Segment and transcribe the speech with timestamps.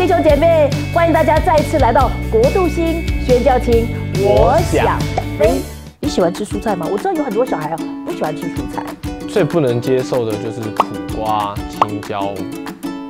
[0.00, 3.86] 弟兄姐妹，欢迎大家再次来到国度星宣教厅。
[4.22, 4.98] 我想
[5.38, 5.60] 飞。
[6.00, 6.86] 你喜欢吃蔬菜吗？
[6.90, 7.76] 我知道有很多小孩啊
[8.06, 8.82] 不喜欢吃蔬菜。
[9.28, 12.32] 最不能接受的就是苦瓜、青椒、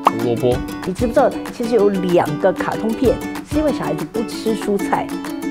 [0.05, 0.57] 胡萝卜。
[0.85, 3.15] 你知不知道，其实有两个卡通片
[3.49, 5.07] 是因为小孩子不吃蔬菜，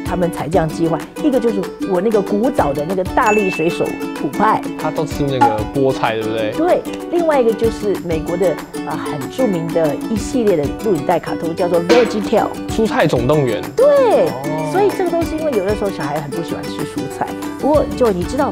[0.09, 0.97] 他们才这样计划。
[1.23, 6.51] 一个就是我那个古早的那个大力水手普派，他都吃那个菠菜，对不对？
[6.57, 6.81] 对。
[7.11, 8.51] 另外一个就是美国的
[8.87, 13.61] 啊很著名的一系列的录影带卡通，叫做《Veggie Tale》蔬菜总动员。
[13.75, 14.27] 对。
[14.71, 17.27] 所以这个都是因为有的时候小孩很不喜欢吃蔬菜。
[17.59, 18.51] 不过就你知道，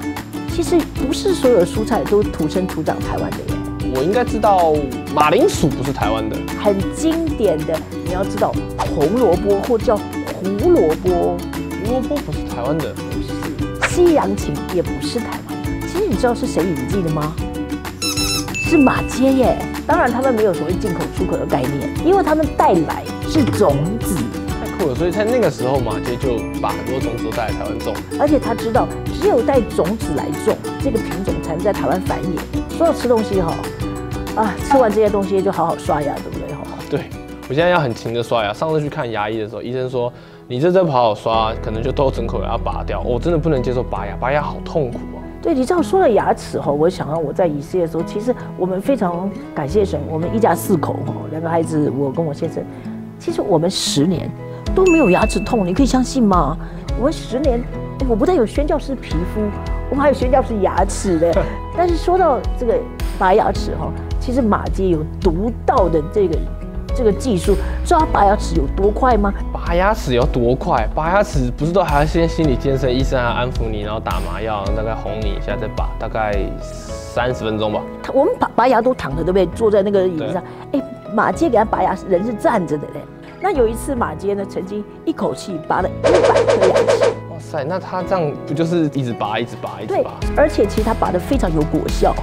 [0.53, 0.77] 其实
[1.07, 3.91] 不是所有的蔬菜都土生土长台湾的耶。
[3.95, 4.75] 我应该知道
[5.15, 6.35] 马铃薯不是台湾的。
[6.61, 9.99] 很经典的，你要知道红萝卜或叫
[10.67, 11.37] 胡萝卜。
[11.85, 13.87] 胡萝卜不是台湾的，不是。
[13.87, 15.87] 西洋芹也不是台湾的。
[15.87, 17.33] 其实你知道是谁引进的吗？
[18.69, 19.57] 是马街耶。
[19.87, 24.17] 当然他们没有所谓进口出口的概念，因为他们带来是种子。
[24.59, 28.89] 太酷了所以在那个时候，马街就把很多种子都带来台湾种，而且他知道
[29.21, 30.53] 只有带种子来种
[30.83, 32.77] 这个品种，才能在台湾繁衍。
[32.77, 33.55] 说到吃东西哈，
[34.35, 36.61] 啊，吃完这些东西就好好刷牙，对不对哈？
[36.89, 36.99] 对，
[37.47, 38.51] 我现在要很勤的刷牙。
[38.51, 40.11] 上次去看牙医的时候，医生说
[40.49, 43.01] 你这真不好好刷，可能就都整口牙拔掉。
[43.01, 45.19] 我真的不能接受拔牙，拔牙好痛苦啊。
[45.41, 52.63] 对你这样说了牙齿哈，我想到我在以色列的时候，其实我们非常感谢神，我们一家四口哈，两个孩子，我跟我先生，
[53.19, 54.29] 其实我们十年。
[54.75, 56.55] 都没有牙齿痛，你可以相信吗？
[56.99, 57.59] 我们十年，
[58.07, 59.41] 我不但有宣教师皮肤，
[59.89, 61.43] 我们还有宣教师牙齿的。
[61.75, 62.77] 但是说到这个
[63.17, 66.37] 拔牙齿哈，其实马街有独到的这个
[66.97, 69.31] 这个技术，知道拔牙齿有多快吗？
[69.53, 70.87] 拔牙齿有多快？
[70.95, 77.81] 拔牙齿不是都还要先心理建设，医生还安抚你，然后打麻药，大概哄你一下再拔，大概三十分钟吧。
[78.11, 79.45] 我们拔拔牙都躺着，对不对？
[79.55, 80.43] 坐在那个椅子上。
[80.71, 80.81] 哎，
[81.13, 83.01] 马街给他拔牙，人是站着的嘞。
[83.39, 87.03] 那有一次，马街呢曾经一口气拔了一百颗牙齿。
[87.29, 90.11] 哇塞，那他这样不就是一直拔、一直拔、一直拔？
[90.19, 92.15] 对，而且其实他拔的非常有果效，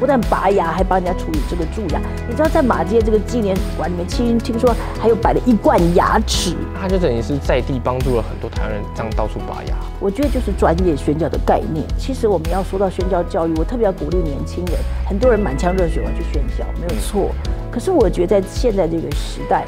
[0.00, 2.00] 不但拔牙，还帮人家处理这个蛀牙。
[2.26, 6.56] 你知道在马街这个纪念馆里面，听听说还有摆了一罐牙齿。
[6.80, 9.74] 他就等于是在地帮助了很多台湾人，这样到处拔牙。
[10.00, 11.86] 我觉得就是专业宣教的概念。
[11.98, 14.74] 其实我们要说到宣教教育，我特别要鼓励年轻人。
[15.06, 17.30] 很多人满腔热血要去宣教，没有错。
[17.70, 19.64] 可是我觉得在现在这个时代。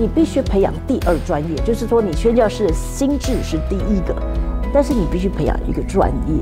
[0.00, 4.14] 你必须培养第二专业，就是说你宣教师的心智是第一个，
[4.72, 6.40] 但是你必须培养一个专业。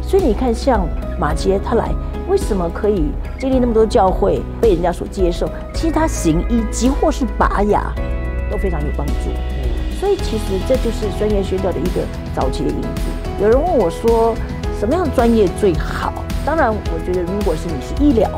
[0.00, 0.88] 所以你看，像
[1.18, 1.90] 马杰他来，
[2.28, 5.48] 为什么可以经历那么多教会，被人家所接受？
[5.72, 7.92] 其实他行医，即或是拔牙，
[8.50, 9.12] 都非常有帮助。
[10.00, 12.00] 所以其实这就是专业宣教的一个
[12.34, 12.88] 早期的影子。
[13.40, 14.34] 有人问我说，
[14.78, 16.12] 什么样专业最好？
[16.44, 18.30] 当然，我觉得如果是你是医疗。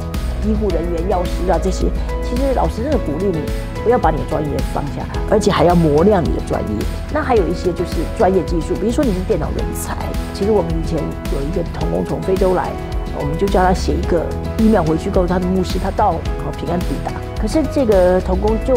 [0.47, 1.87] 医护人员、药师啊，这些
[2.23, 3.39] 其实老师真的鼓励你，
[3.87, 6.87] 不要把你的专业放下，而且还要磨亮你的专业。
[7.15, 9.97] 那还有一些就是专业技术，比如说你是电脑人才，
[10.35, 12.73] 其实我们以前有一个童工从非洲来，
[13.17, 14.27] 我们就叫他写一个
[14.59, 16.15] email 回去告诉他的牧师，他到
[16.45, 17.13] 好平安抵达。
[17.41, 18.75] 可是这个童工就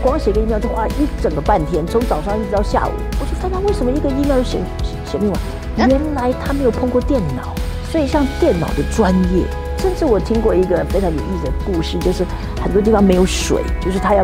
[0.00, 2.92] 光写个 email 就花一整个半天，从早上一直到下午。
[3.18, 4.58] 我就发现为什么一个 email 写
[5.04, 5.88] 写不完？
[5.88, 7.52] 原来他没有碰过电脑，
[7.90, 9.42] 所以像电脑的专业。
[9.78, 12.24] 甚至我听过一个非常有意思的故事，就是
[12.62, 14.22] 很多地方没有水，就是他要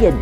[0.00, 0.14] 建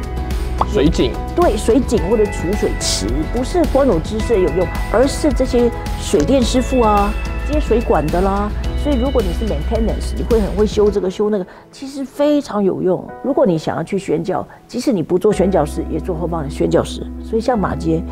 [0.73, 7.13] 水井，对，水井或者储水池，不是光有知识有用，而是这些水电师傅啊，
[7.49, 8.51] 接水管的啦。
[8.83, 13.07] 所以如果你是 maintenance，你会很会修这个修那个，其实非常有用。
[13.23, 17.07] 如果你想要去宣教，即使你不做宣教师，也做后方的宣教师。
[17.23, 18.03] 所以像马街，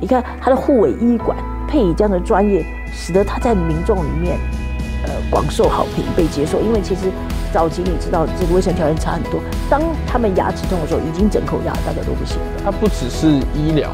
[0.00, 1.36] 你看他的护卫医馆
[1.68, 4.36] 配以这样的专业，使得他在民众里面。
[5.04, 6.60] 呃，广受好评，被接受。
[6.60, 7.10] 因为其实
[7.52, 9.38] 早期你知道，这个卫生条件差很多。
[9.68, 12.62] 当他们牙齿痛的时候，已经整口牙，大家都不行了。
[12.64, 13.90] 它不只是医疗，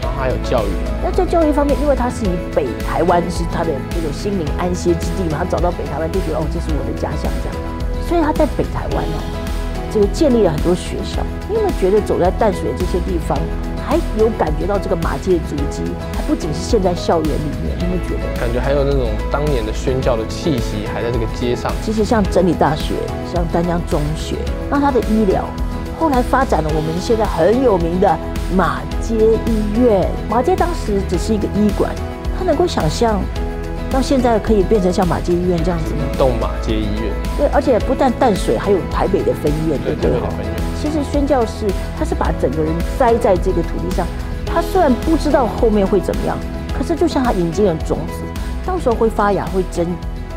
[0.00, 0.70] 然后还有教育。
[1.02, 7.54] 那在教育方面，因为它是以北台湾是他的这种心灵安歇之地嘛，他找到北台湾就觉得哦，这是我的家乡这样。
[8.06, 9.18] 所以他在北台湾哦，
[9.92, 11.22] 这个建立了很多学校。
[11.48, 13.36] 你有没有觉得走在淡水这些地方。
[13.86, 15.82] 还有感觉到这个马街的足迹，
[16.14, 21.70] 它不仅是现在校园里面，你会觉得感觉还有那种当年的宣教的气息还在这个街上。
[21.84, 22.94] 其实像真理大学、
[23.32, 24.36] 像丹江中学，
[24.70, 25.44] 那它的医疗
[25.98, 28.18] 后来发展了我们现在很有名的
[28.56, 29.14] 马街
[29.46, 30.08] 医院。
[30.28, 31.92] 马街当时只是一个医馆，
[32.38, 33.20] 他能够想象
[33.90, 36.00] 到现在可以变成像马街医院这样子吗？
[36.16, 37.12] 动马街医院。
[37.36, 40.10] 对，而且不但淡水，还有台北的分院，对不对？
[40.82, 41.64] 其实宣教士
[41.96, 44.04] 他是把整个人栽在这个土地上，
[44.44, 46.36] 他虽然不知道后面会怎么样，
[46.76, 48.14] 可是就像他引进了种子，
[48.66, 49.86] 到时候会发芽、会增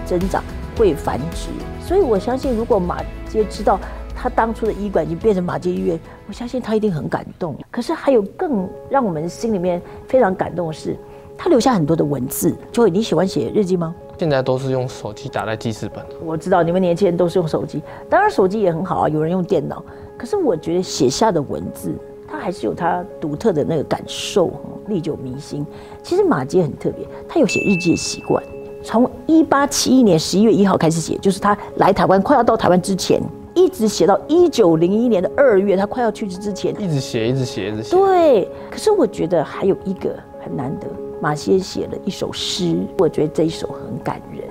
[0.05, 0.43] 增长、
[0.77, 1.49] 会繁殖。
[1.83, 3.79] 所以我相信，如果马街知道
[4.15, 7.57] 他当初的医馆已经变成马街医院，我相信他一定很感动。
[7.71, 10.95] 可是还有更让我们心里面非常感动的是，
[11.35, 12.55] 他留下很多的文字。
[12.71, 13.95] 就你喜欢写日记吗？
[14.17, 16.03] 现在都是用手机打在记事本。
[16.23, 19.83] 我知道你们年轻人都是用手机，当然手机也很好啊，有人用电脑。
[20.17, 21.93] 可是我觉得写下的文字，
[22.27, 24.49] 它还是有它独特的那个感受，
[24.87, 25.65] 历久弥新。
[26.01, 28.41] 其实马杰很特别，他有写日记的习惯，
[28.81, 33.21] 从一八七一年十一月一号开始写，就是他来台湾快要到台湾之前，
[33.53, 37.95] 一直写到一九零一年的二月，他快要去世之前，一直写，一直写，一直写。
[37.97, 38.49] 对。
[38.71, 40.87] 可是我觉得还有一个很难得。
[41.21, 44.43] 马歇写了一首诗，我觉得这一首很感人，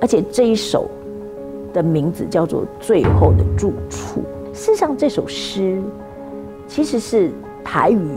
[0.00, 0.88] 而且这一首
[1.72, 4.22] 的名字叫做《最后的住处》。
[4.54, 5.82] 事实上，这首诗
[6.66, 7.30] 其实是
[7.64, 8.10] 台语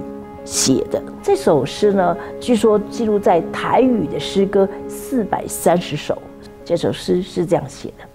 [0.45, 1.01] 写的。
[1.21, 6.17] 这首诗呢，据说记录在台语的诗歌四百三十首。
[6.63, 8.05] 这首诗是这样写的：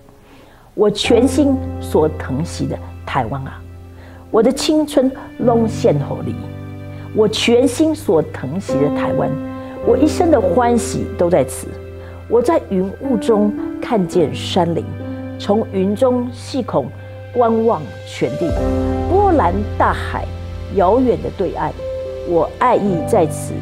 [0.75, 3.61] 我全心所疼惜的台湾啊，
[4.31, 6.35] 我的青春拢献给你；
[7.17, 9.31] 我全心所疼惜的台湾。
[9.87, 11.67] 我一生的欢喜都在此。
[12.27, 13.53] 我在云雾中
[13.83, 14.83] 看见山林，
[15.39, 16.87] 从云中细孔
[17.35, 18.51] 观望全地，
[19.11, 20.25] 波澜大海，
[20.75, 21.71] 遥远的对岸，
[22.27, 23.53] 我爱意在此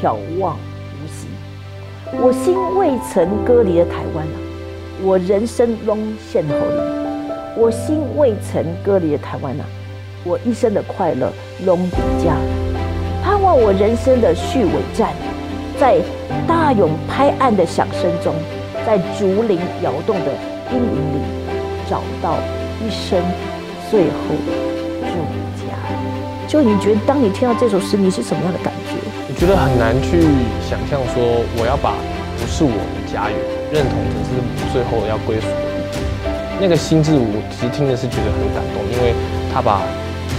[0.00, 1.26] 眺望无息。
[2.20, 4.36] 我心未曾割离的台湾啊，
[5.02, 5.98] 我人生拢
[6.30, 7.60] 献给你。
[7.60, 9.66] 我心未曾割离的台湾啊，
[10.22, 11.32] 我一生的快乐
[11.66, 12.36] 拢抵家。
[13.24, 15.12] 盼望我人生的续尾站。
[15.82, 15.98] 在
[16.46, 18.32] 大涌拍岸的响声中，
[18.86, 20.30] 在竹林摇动的
[20.70, 21.18] 阴影里，
[21.90, 22.36] 找到
[22.78, 23.18] 一生
[23.90, 24.54] 最后的
[25.10, 25.18] 住
[25.58, 25.74] 家。
[26.46, 28.94] 就你觉得，当你听到这首诗，你是什么样的感觉？
[29.26, 30.22] 我觉得很难去
[30.62, 31.96] 想象说，我要把
[32.38, 33.36] 不是我的家园
[33.72, 34.38] 认同成是
[34.72, 35.82] 最后要归属的地
[36.22, 36.30] 方。
[36.60, 39.12] 那个心智，我其实听的是觉得很感动，因为
[39.52, 39.82] 他把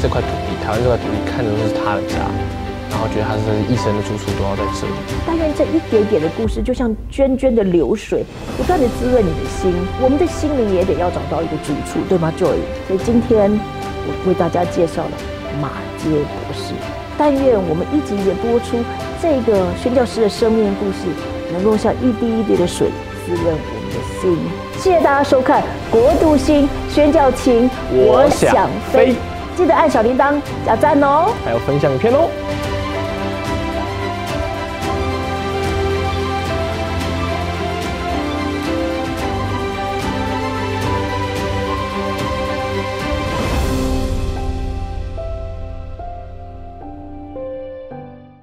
[0.02, 2.32] 这块土地，台湾这块土地，看成是他的家。
[2.94, 4.94] 然后觉得他是一生的住处都要在这里。
[5.26, 8.24] 但愿这一点点的故事，就像涓涓的流水，
[8.56, 9.74] 不断的滋润你的心。
[10.00, 12.62] 我们的心灵也得要找到一个住处，对吗，Joy？
[12.88, 13.52] 所以今天
[14.06, 15.12] 我为大家介绍了
[15.60, 16.76] 马街博士。
[17.18, 18.78] 但愿我们一集一集播出
[19.22, 21.10] 这个宣教师的生命故事，
[21.52, 22.90] 能够像一滴一滴的水
[23.26, 24.38] 滋润我们的心。
[24.78, 25.62] 谢谢大家收看
[25.92, 29.16] 《国度心宣教情》，我想飞。
[29.56, 30.34] 记得按小铃铛
[30.66, 32.28] 加赞哦，还有分享影片哦。